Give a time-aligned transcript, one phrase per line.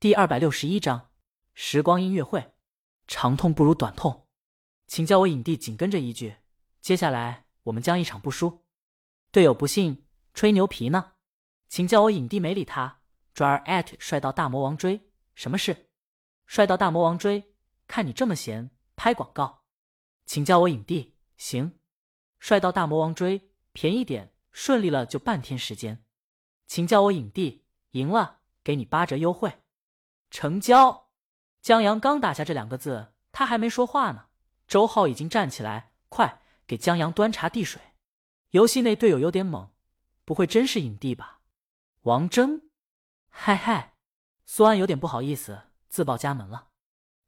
[0.00, 1.10] 第二百六十一章
[1.54, 2.54] 时光音乐会，
[3.08, 4.28] 长痛不如短痛，
[4.86, 5.56] 请叫我影帝。
[5.56, 6.36] 紧跟着一句，
[6.80, 8.64] 接下来我们将一场不输。
[9.32, 11.14] 队友不信，吹牛皮呢？
[11.66, 12.38] 请叫我影帝。
[12.38, 13.00] 没理他，
[13.34, 15.10] 转而艾特帅到大魔王追。
[15.34, 15.90] 什么事？
[16.46, 17.52] 帅到大魔王追？
[17.88, 19.64] 看你这么闲，拍广告，
[20.24, 21.16] 请叫我影帝。
[21.36, 21.76] 行，
[22.38, 26.04] 帅到大魔王追，便宜点，顺利了就半天时间，
[26.68, 27.64] 请叫我影帝。
[27.90, 29.52] 赢了，给你八折优惠。
[30.30, 31.08] 成交！
[31.60, 34.26] 江阳刚打下这两个字，他还没说话呢，
[34.66, 37.80] 周浩已经站起来，快给江阳端茶递水。
[38.50, 39.70] 游戏内队友有点懵，
[40.24, 41.40] 不会真是影帝吧？
[42.02, 42.62] 王峥？
[43.28, 43.94] 嗨嗨，
[44.46, 46.68] 苏安有点不好意思，自报家门了。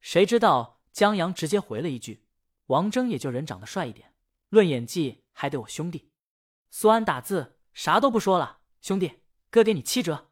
[0.00, 2.26] 谁知道江阳直接回了一句
[2.66, 4.14] ：“王峥也就人长得帅一点，
[4.48, 6.10] 论演技还得我兄弟。”
[6.70, 10.30] 苏安打字啥都不说了，兄弟，哥给你七折。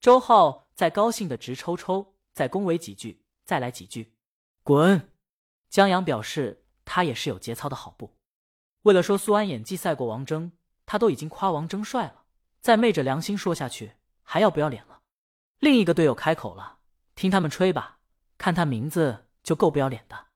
[0.00, 0.63] 周浩。
[0.74, 4.14] 再高兴的直抽抽，再恭维几句，再来几句，
[4.62, 5.12] 滚！
[5.70, 8.16] 江阳表示他也是有节操的好不？
[8.82, 10.50] 为了说苏安演技赛过王峥，
[10.84, 12.24] 他都已经夸王峥帅了，
[12.60, 15.00] 再昧着良心说下去，还要不要脸了？
[15.60, 16.78] 另一个队友开口了，
[17.14, 18.00] 听他们吹吧，
[18.36, 20.26] 看他名字就够不要脸的。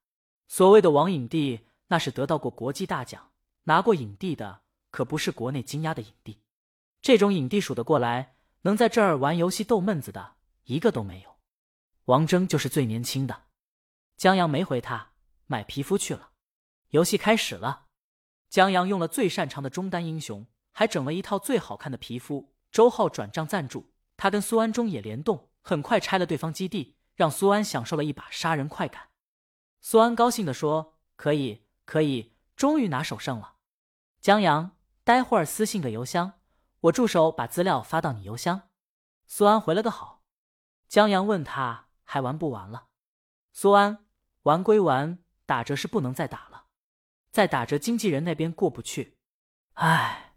[0.47, 3.33] 所谓的王影帝，那是得到过国际大奖、
[3.64, 6.41] 拿过影帝的，可不是国内金鸭的影帝。
[7.02, 8.38] 这种影帝数得过来。
[8.69, 11.38] 能在这儿玩游戏逗闷子的一个都没有，
[12.05, 13.44] 王峥就是最年轻的。
[14.19, 15.12] 江阳没回他，
[15.47, 16.33] 买皮肤去了。
[16.91, 17.86] 游戏开始了，
[18.50, 22.52] 江阳用了最擅长的中单英雄，还整了一套最好看的皮肤。
[22.70, 29.08] 周浩转账赞助，他跟苏安中野联动，很快拆了对方基地，让苏安享受了一把杀人快感。
[29.80, 33.55] 苏安高兴地说：“可以，可以，终于拿首胜了。”
[34.20, 36.34] 江阳，待会儿私信个邮箱。
[36.89, 38.70] 我助手把资料发到你邮箱。
[39.27, 40.22] 苏安回了个好。
[40.89, 42.89] 江阳问他还玩不玩了？
[43.53, 44.06] 苏安
[44.42, 46.67] 玩归玩，打折是不能再打了，
[47.30, 49.18] 再打折经纪人那边过不去。
[49.74, 50.35] 唉，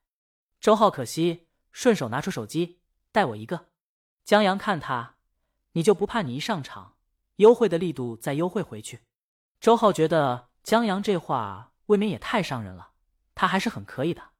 [0.59, 2.81] 周浩可惜，顺手拿出手机
[3.11, 3.69] 带我一个。
[4.25, 5.15] 江阳看他，
[5.73, 6.97] 你就不怕你一上场，
[7.37, 9.05] 优惠的力度再优惠回去？
[9.59, 12.91] 周浩觉得江阳这话未免也太伤人了，
[13.35, 14.31] 他还是很可以的。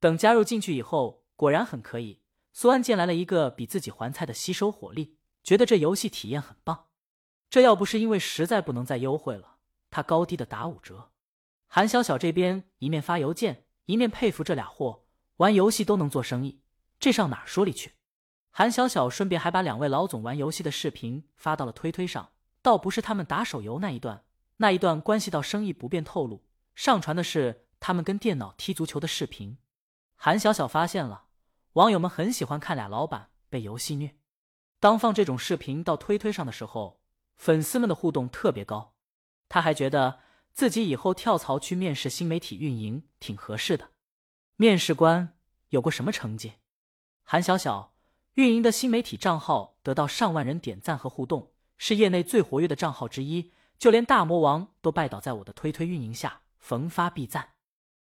[0.00, 1.19] 等加入进去以后。
[1.40, 2.20] 果然很可以。
[2.52, 6.88] 苏安见来了一个比自己还菜的吸收火力，觉得这游戏体验很棒。
[7.48, 9.56] 这要不是因为实在不能再优惠了，
[9.90, 11.12] 他高低的打五折。
[11.66, 15.04] 韩小小这边一面发邮件，一面佩服这俩货，
[15.38, 16.60] 玩游戏都能做生意，
[16.98, 17.92] 这上哪说理去？
[18.50, 24.24] 韩小小顺便还把两位老总玩游戏的视频发到了推推上，倒不是他们打手游那一段，
[24.58, 26.44] 那一段关系到生意不便透露。
[26.74, 29.56] 上传的是他们跟电脑踢足球的视频。
[30.16, 31.28] 韩小小发现了。
[31.74, 34.16] 网友们很喜欢看俩老板被游戏虐。
[34.80, 37.00] 当放这种视频到推推上的时候，
[37.36, 38.94] 粉丝们的互动特别高。
[39.48, 40.20] 他还觉得
[40.52, 43.90] 自己以后跳槽去面试新媒体运营挺合适的。
[44.56, 45.36] 面试官
[45.68, 46.54] 有过什么成绩？
[47.22, 47.94] 韩小小
[48.34, 53.52] 运营的新媒体账号得到上万人点赞和互动，是业内最活跃的账号之一。
[53.78, 57.50] 就连大魔王都拜倒在我的推推运营下，逢发必赞。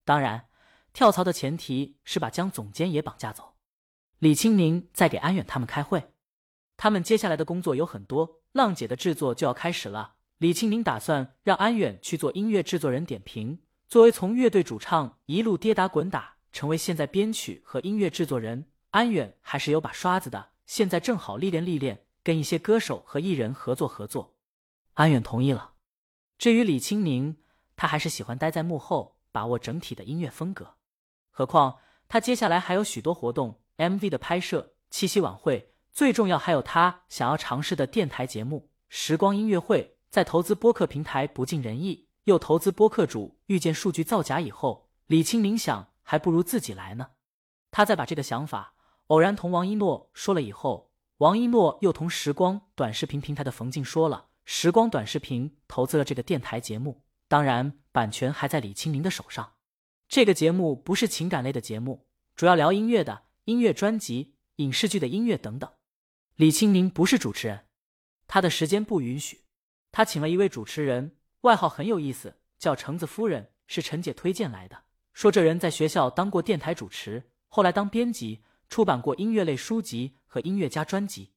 [0.05, 0.49] 当然，
[0.93, 3.52] 跳槽的前提是把江总监也绑架走。
[4.23, 6.13] 李青宁在给安远他们开会，
[6.77, 8.43] 他们接下来的工作有很多。
[8.53, 13.59] 浪姐的制作就要开始了，李青宁打算让安远去做音乐制作人点评。
[13.89, 20.51] 作为从乐队主唱一路跌打滚打，成为现在编曲和音乐制作人，安远还是有把刷子的。
[20.67, 24.37] 现在正好历练历练，跟一些歌手和艺人合作合作。
[24.95, 25.73] 安远同意了。
[26.39, 27.39] 至于李青明，
[27.75, 30.77] 他还是喜欢待在幕后，把握整体的音乐风格。
[31.33, 33.59] 何况他接下来还有许多活动。
[33.79, 39.97] MV 的拍摄、七夕晚会，最重要还有他想要尝试的电台节目《时光音乐会》。
[40.13, 47.13] 在投资播客平台不尽人意，又投资播客主遇见数据造假以后，李青明想，还不如自己来呢。
[47.71, 48.75] 他再把这个想法
[49.07, 59.55] 偶然同王一诺说了以后，王一诺又同时光短视频平台的冯静说了，时光短视频投资了这个电台节目，当然版权还在李青明的手上。
[60.09, 63.23] 这个节目不是情感类的节目，主要聊音乐的。
[63.45, 65.71] 音乐专辑、影视剧的音乐等等。
[66.37, 67.67] 李青宁不是主持人，
[68.27, 69.45] 他的时间不允许。
[69.91, 74.85] 他请了一位主持人，外号很有意思，叫橙子夫人，是陈姐推荐来的。
[75.13, 81.33] 说这人在学校当过电台主持，后来当编辑，出版过音乐类书籍和音乐家专辑。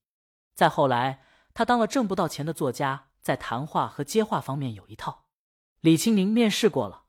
[0.54, 1.24] 再后来，
[1.54, 5.26] 他当了挣不到钱的作家，在谈话和接话方面有一套。
[5.82, 7.04] 李青宁面试过了，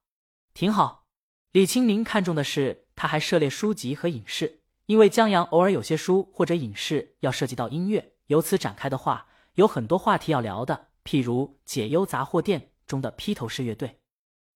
[0.53, 1.07] 挺好。
[1.53, 4.63] 李青宁看中的是他还涉猎书籍和影视。
[4.87, 14.01] 因为江阳偶尔有些书或者影视要涉及到音乐，由此展开的话，有很多话题要聊的，譬如解忧杂货店中的披头士乐队。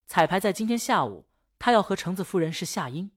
[0.07, 1.27] 彩排在今天下午，
[1.59, 3.11] 他要和橙子夫人是夏音，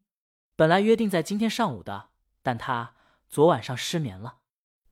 [0.56, 2.10] 本来约定在今天上午的，
[2.42, 2.96] 但他
[3.30, 4.38] 昨晚上失眠了。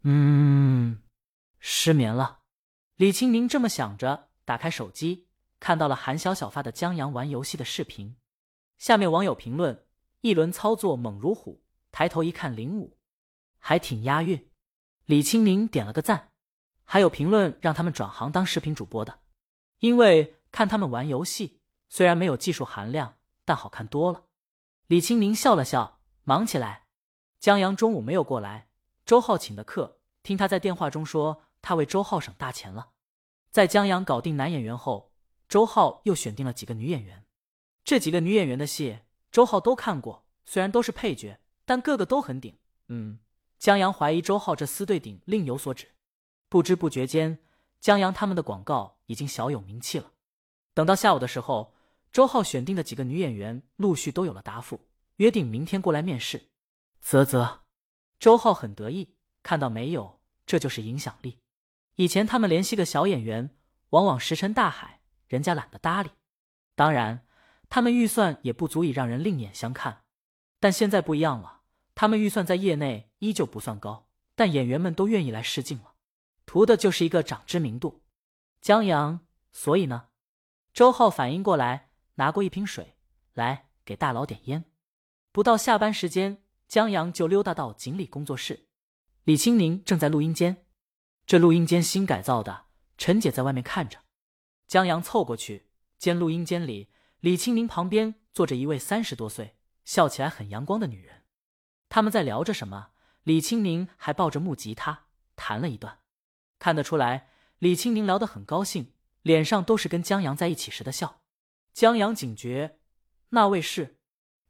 [0.03, 1.01] 嗯，
[1.59, 2.39] 失眠了。
[2.95, 5.27] 李清明这么想着，打开手机，
[5.59, 8.15] 看到了韩小小发的江阳玩游戏的视频。
[8.77, 9.85] 下面网友评论：
[10.21, 11.63] 一轮操作猛如虎，
[12.01, 12.97] 抬头一看零五，
[13.59, 14.49] 还挺押韵。
[15.05, 16.31] 李清明点了个赞。
[16.83, 19.19] 还有评论让他们转行当视频主播的，
[19.77, 24.25] 因为看他们玩游戏，虽然没有技术含量，但好看多了。
[24.87, 26.87] 李清明笑了笑，忙起来。
[27.39, 28.69] 江阳中午没有过来，
[29.05, 29.99] 周浩请的客。
[30.23, 32.93] 听他在电话中说，他为周浩省大钱了。
[33.51, 35.13] 在江阳搞定男演员后，
[35.47, 37.27] 周浩又选定了几个女演员。
[37.83, 39.01] 这几个女演员的戏，
[39.31, 41.39] 周浩都看过，虽然都是配角，
[41.71, 42.57] 但个个都很顶。
[42.89, 43.19] 嗯，
[43.57, 45.87] 江阳怀疑周浩这厮对顶另有所指。
[46.49, 47.39] 不知不觉间，
[47.79, 50.11] 江阳他们的广告已经小有名气了。
[50.73, 51.73] 等到下午的时候，
[52.11, 54.81] 周浩选定的几个女演员陆续都有了答复，
[55.15, 56.49] 约定明天过来面试。
[56.99, 57.61] 啧啧，
[58.19, 59.15] 周浩很得意。
[59.41, 61.39] 看到没有，这就是影响力。
[61.95, 63.55] 以前他们联系个小演员，
[63.91, 66.09] 往往石沉大海，人家懒得搭理。
[66.75, 67.25] 当然，
[67.69, 70.03] 他们预算也不足以让人另眼相看。
[70.59, 71.60] 但现在不一样了，
[72.01, 75.93] 他们预算在业内依旧不算高，但演员们都愿意来试镜了，
[76.47, 78.01] 图的就是一个长知名度。
[78.59, 79.19] 江阳，
[79.51, 80.07] 所以呢？
[80.73, 82.95] 周浩反应过来，拿过一瓶水
[83.33, 84.65] 来给大佬点烟。
[85.31, 88.65] 不到下班时间，江阳就溜达到锦鲤工作室。
[89.25, 90.65] 李青宁正在录音间，
[91.27, 92.65] 这录音间新改造的。
[92.97, 93.99] 陈姐在外面看着，
[94.67, 95.67] 江阳凑过去，
[95.99, 96.89] 见录音间里
[97.19, 99.55] 李青宁旁边坐着一位三十多岁、
[99.85, 101.20] 笑起来很阳光的女人。
[101.91, 102.91] 他们在聊着什么？
[103.23, 105.99] 李青宁还抱着木吉他弹了一段，
[106.57, 107.27] 看得出来，
[107.59, 108.93] 李青宁聊得很高兴，
[109.23, 111.21] 脸上都是跟江阳在一起时的笑。
[111.73, 112.79] 江阳警觉，
[113.31, 113.99] 那位是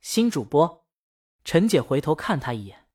[0.02, 0.86] 新主播。
[1.44, 2.86] 陈姐回头看他一眼。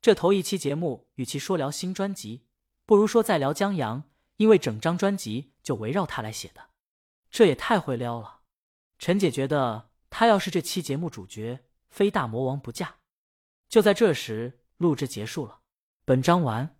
[0.00, 2.46] 这头一期节目，与其说聊新专辑，
[2.86, 4.04] 不如说在聊江阳，
[4.38, 6.70] 因为整张专辑就围绕他来写的。
[7.30, 8.40] 这也太会撩了。
[8.98, 12.99] 陈姐觉得他要是这期节目主角，非大魔王不嫁。
[13.70, 15.60] 就在这时，录制结束了，
[16.04, 16.76] 本章完。